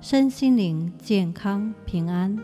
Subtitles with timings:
[0.00, 2.38] 身心灵健康平安。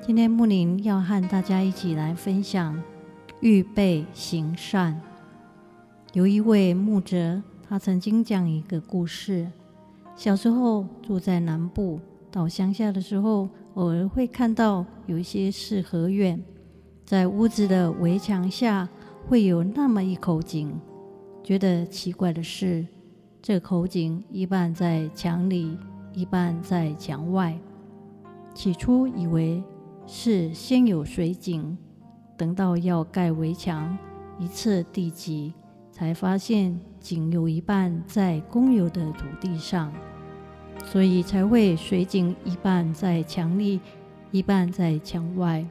[0.00, 2.82] 今天木林要和大家一起来分享
[3.40, 4.98] 预备行善。
[6.14, 9.48] 有一位牧者，他曾经讲一个故事：
[10.16, 12.00] 小时候住在南部，
[12.30, 16.42] 到乡下的时候，偶尔会看到有一些四合院，
[17.04, 18.88] 在屋子的围墙下
[19.28, 20.72] 会有那么一口井。
[21.44, 22.86] 觉得奇怪的是，
[23.42, 25.76] 这口井一半在墙里。
[26.12, 27.56] 一半在墙外，
[28.52, 29.62] 起初以为
[30.06, 31.78] 是先有水井，
[32.36, 33.96] 等到要盖围墙，
[34.38, 35.54] 一测地基，
[35.92, 39.92] 才发现井有一半在公有的土地上，
[40.84, 43.80] 所以才会水井一半在墙里，
[44.32, 45.64] 一半在墙外。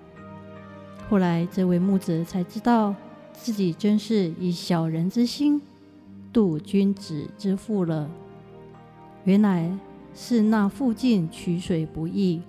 [1.10, 2.95] 后来这位木子才知道，
[3.34, 5.62] 自己真是以小人之心
[6.32, 8.10] 度君子之腹了。
[9.26, 9.78] 原来。
[10.22, 12.42] 是那附近取水不易，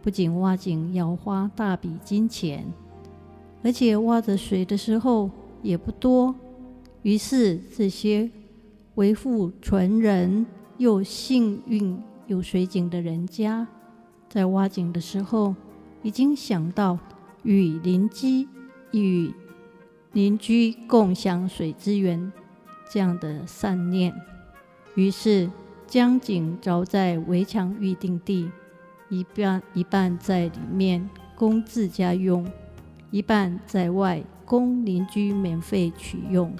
[0.00, 2.64] 不仅挖井要花大笔金钱，
[3.64, 5.28] 而且挖着水的时候
[5.60, 6.32] 也不多。
[7.02, 8.30] 于是这些
[8.94, 10.46] 为富纯人
[10.78, 13.66] 又幸运有水井的人家，
[14.28, 15.56] 在挖井的时候，
[16.04, 16.96] 已经想到
[17.42, 18.46] 与邻居
[18.92, 19.34] 与
[20.12, 22.32] 邻居共享水资源
[22.88, 24.14] 这样的善念，
[24.94, 25.50] 于是。
[25.90, 28.48] 将井凿在围墙预定地，
[29.08, 32.46] 一半一半在里面供自家用，
[33.10, 36.54] 一半在外供邻居免费取用，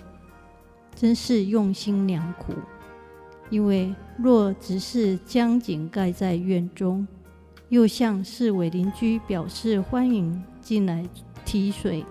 [0.96, 2.52] 真是用心良苦。
[3.50, 7.06] 因为若只是将井盖在院中，
[7.68, 11.08] 又向市委邻居表示欢迎进来
[11.44, 12.04] 提水，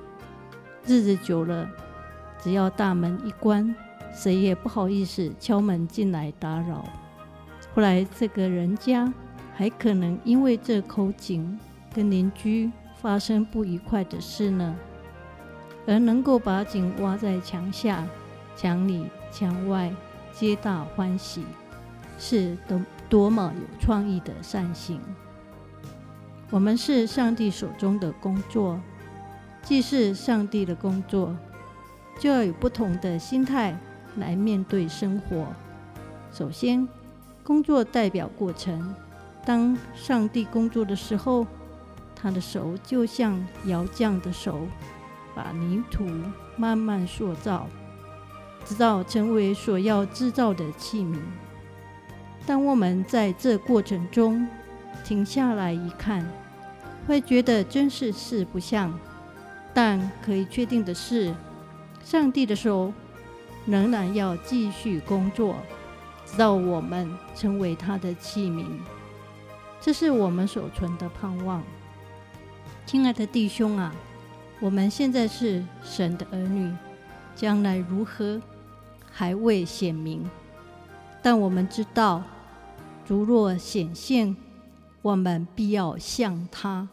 [0.85, 1.69] 日子久了，
[2.41, 3.75] 只要大门一关，
[4.13, 6.85] 谁也不好意思敲门进来打扰。
[7.79, 9.09] 后来，这个人家
[9.55, 11.57] 还可能因为这口井
[11.95, 14.75] 跟邻居发生不愉快的事呢，
[15.87, 18.05] 而能够把井挖在墙下、
[18.53, 19.89] 墙里、墙外，
[20.33, 21.45] 皆大欢喜，
[22.17, 24.99] 是多多么有创意的善行。
[26.49, 28.77] 我们是上帝手中的工作，
[29.61, 31.33] 既是上帝的工作，
[32.19, 33.73] 就要有不同的心态
[34.17, 35.47] 来面对生活。
[36.33, 36.85] 首先，
[37.43, 38.95] 工作代表过程。
[39.45, 41.47] 当上帝工作的时候，
[42.15, 44.67] 他的手就像窑匠的手，
[45.33, 46.05] 把泥土
[46.55, 47.67] 慢慢塑造，
[48.65, 51.17] 直到成为所要制造的器皿。
[52.45, 54.47] 当我们在这过程中
[55.03, 56.25] 停下来一看，
[57.07, 58.93] 会觉得真是四不像。
[59.73, 61.33] 但可以确定的是，
[62.03, 62.91] 上帝的手
[63.65, 65.55] 仍然要继续工作。
[66.29, 68.67] 直到我们成为他的器皿，
[69.81, 71.63] 这是我们所存的盼望。
[72.85, 73.91] 亲爱的弟兄啊，
[74.59, 76.71] 我们现在是神的儿女，
[77.35, 78.39] 将来如何
[79.11, 80.29] 还未显明，
[81.23, 82.23] 但我们知道，
[83.07, 84.35] 如若显现，
[85.01, 86.87] 我们必要像他。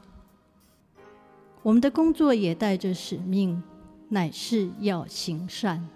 [1.62, 3.62] 我们的工作也带着使命，
[4.08, 5.86] 乃是要行善。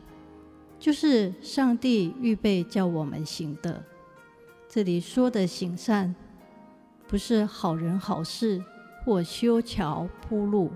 [0.81, 3.85] 就是上帝预备叫我们行的。
[4.67, 6.15] 这里说的行善，
[7.07, 8.65] 不是好人好事
[9.05, 10.73] 或修桥铺路，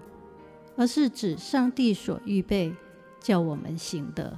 [0.77, 2.71] 而是指上帝所预备
[3.19, 4.37] 叫我们行的。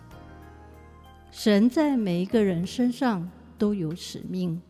[1.32, 3.28] 神在每一个人身上
[3.58, 4.62] 都有使命，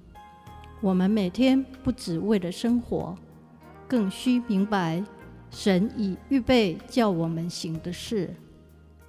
[0.81, 3.15] 我们每天不只为了生活，
[3.87, 5.05] 更需明白
[5.51, 8.35] 神已预备叫我们行的事。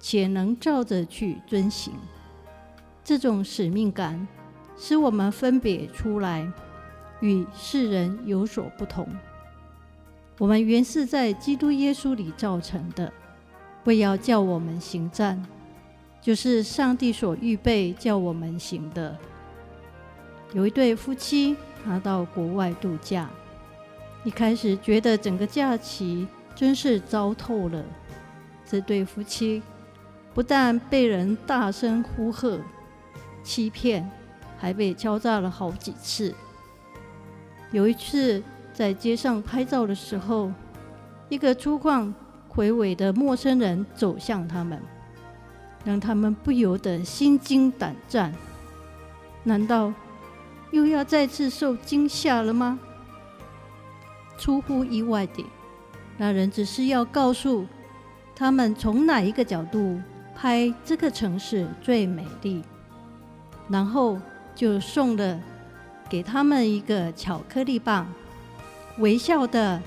[0.00, 1.92] 且能照着去遵行，
[3.02, 4.26] 这种使命感
[4.76, 6.50] 使我们分别出来，
[7.20, 9.08] 与世人有所不同。
[10.38, 13.12] 我们原是在基督耶稣里造成的，
[13.84, 15.44] 为要叫我们行善，
[16.22, 19.16] 就是上帝所预备叫我们行的。
[20.52, 23.28] 有一对夫妻，他到国外度假，
[24.22, 27.84] 一开始觉得整个假期真是糟透了。
[28.64, 29.60] 这对夫妻。
[30.38, 32.60] 不但被人大声呼喝、
[33.42, 34.08] 欺骗，
[34.56, 36.32] 还被敲诈了好几次。
[37.72, 38.40] 有一次
[38.72, 40.52] 在街上拍照的时候，
[41.28, 42.14] 一个粗犷
[42.46, 44.80] 魁伟的陌生人走向他们，
[45.84, 48.32] 让他们不由得心惊胆战。
[49.42, 49.92] 难道
[50.70, 52.78] 又要再次受惊吓了吗？
[54.38, 55.44] 出乎意外的，
[56.16, 57.66] 那人只是要告诉
[58.36, 60.00] 他们从哪一个角度
[60.40, 62.62] 拍这个城市最美丽，
[63.68, 64.16] 然后
[64.54, 65.40] 就送了
[66.08, 68.06] 给他们一个巧克力棒，
[68.98, 69.82] 微笑的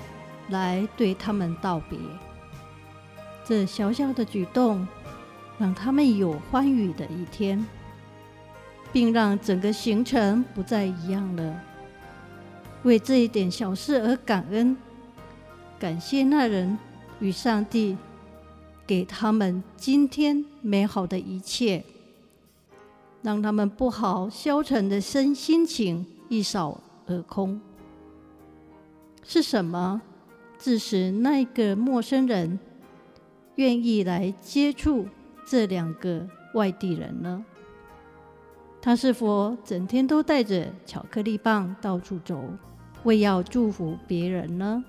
[0.50, 1.98] 来对他们道别。
[3.46, 4.86] 这小小的举动
[5.56, 7.64] 让他们有欢愉的一天，
[8.92, 11.60] 并让整个行程不再一样了。
[12.82, 14.76] 为这一点小事而感恩，
[15.78, 16.76] 感谢那人
[17.20, 17.96] 与上帝
[18.86, 21.84] 给他们今天美好的一切，
[23.22, 27.60] 让他们不好消沉的身心情一扫而空。
[29.24, 30.02] 是什么
[30.58, 32.58] 致使那个陌生人
[33.54, 35.06] 愿意来接触
[35.46, 37.44] 这两个外地人呢？
[38.80, 42.42] 他是否整天都带着巧克力棒到处走？
[43.04, 44.84] 为要祝福别人呢？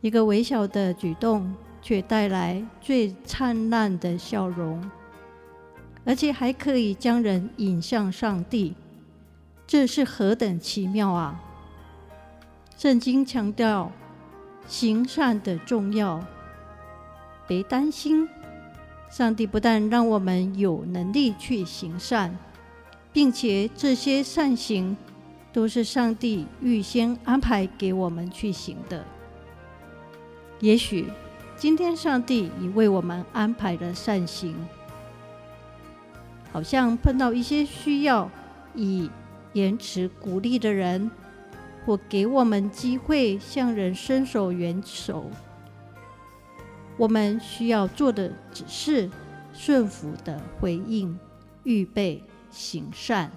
[0.00, 1.54] 一个微小的举动，
[1.84, 4.90] 却带来最灿烂的笑容，
[6.06, 8.74] 而且还可以将人引向上帝，
[9.66, 11.38] 这是何等奇妙啊！
[12.78, 13.92] 圣经强调
[14.66, 16.24] 行善的重要，
[17.46, 18.26] 别担心，
[19.10, 22.34] 上帝不但让我们有能力去行善，
[23.12, 24.96] 并且这些善行。
[25.52, 29.04] 都是上帝预先安排给我们去行的。
[30.58, 31.08] 也许
[31.56, 34.54] 今天上帝已为我们安排了善行，
[36.52, 38.30] 好像碰到一些需要
[38.74, 39.08] 以
[39.52, 41.10] 言辞鼓励的人，
[41.86, 45.30] 或给我们机会向人伸手援手，
[46.96, 49.08] 我们需要做的只是
[49.52, 51.18] 顺服的回应，
[51.62, 53.30] 预备行善。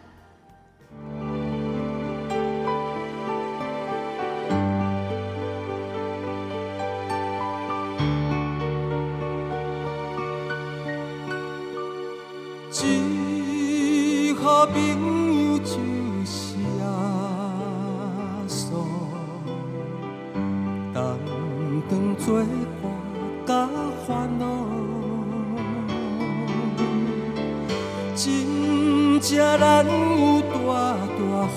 [28.17, 30.57] 真正难有大
[31.05, 31.21] 大
[31.53, 31.55] 福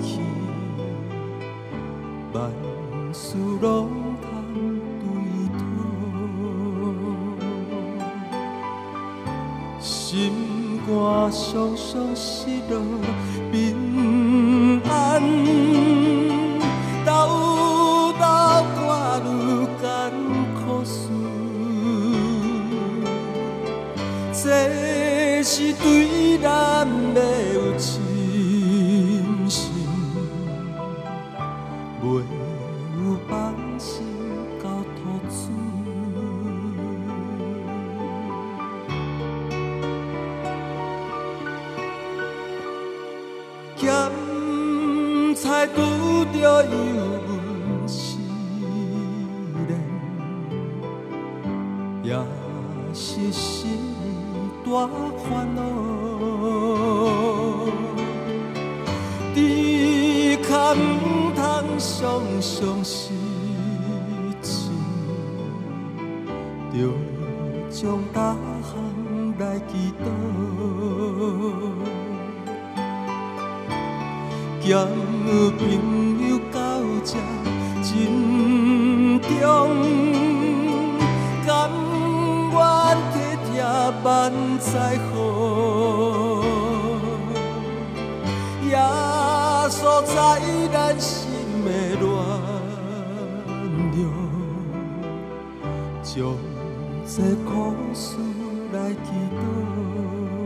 [0.00, 0.18] 气，
[2.32, 2.40] 万
[3.12, 3.70] 事拢
[4.22, 4.26] 通
[4.98, 5.04] 对
[5.58, 5.60] 妥，
[9.80, 10.32] 心。
[10.86, 12.80] 肝双双失落
[45.60, 46.70] 咸菜拄着油
[47.28, 48.18] 温思
[49.66, 49.70] 念，
[52.02, 52.16] 也
[52.94, 53.78] 是心
[54.64, 54.88] 大
[55.18, 55.60] 烦恼。
[59.34, 61.38] 只可唔通
[61.78, 63.12] 常常失
[64.40, 64.70] 志，
[66.72, 66.74] 着
[67.70, 68.34] 将大
[74.60, 74.86] 兼
[75.58, 75.60] 朋
[76.28, 76.58] 友到
[77.02, 77.12] 这
[77.82, 77.88] 珍
[79.20, 79.28] 重，
[81.46, 81.48] 甘
[82.52, 82.56] 愿
[83.10, 83.14] 体
[83.46, 83.52] 贴
[84.04, 84.08] 万
[84.58, 84.70] 载
[85.10, 85.12] 好，
[88.62, 88.70] 也
[89.70, 90.14] 所在
[90.72, 91.10] 咱心
[91.64, 92.06] 的暖
[93.96, 93.98] 融，
[96.02, 96.14] 将
[97.06, 97.50] 这苦
[97.94, 98.04] 事
[98.72, 100.39] 来祈祷。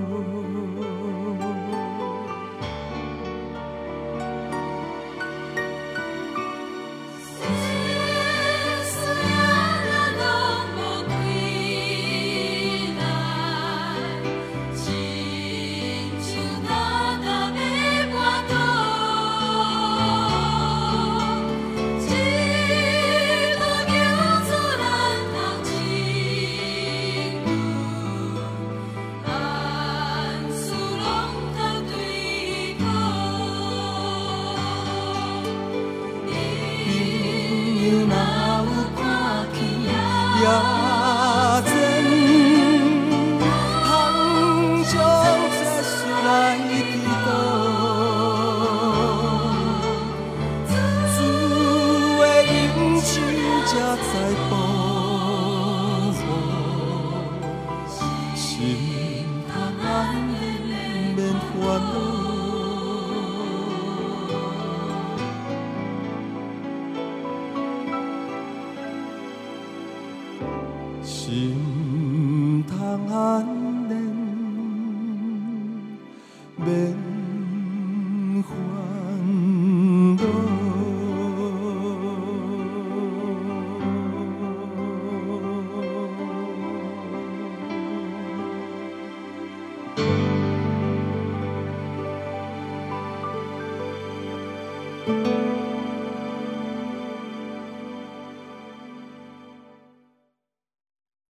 [40.44, 40.48] 呀
[41.64, 41.70] 真，
[43.82, 43.88] 杭
[44.84, 44.94] 州
[45.56, 45.90] 才是
[46.26, 47.26] 来的地方。
[51.16, 51.18] 祖
[52.52, 52.54] 英
[53.00, 53.02] 气
[53.64, 54.04] 家在
[54.50, 54.52] 宝
[56.12, 56.20] 河，
[58.36, 58.44] 心
[59.48, 59.84] 他难
[61.16, 62.13] 免烦恼。